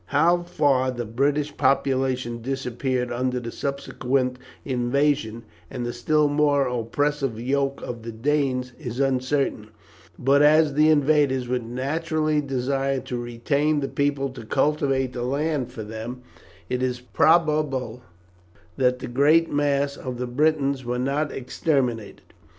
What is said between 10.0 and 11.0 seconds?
but as the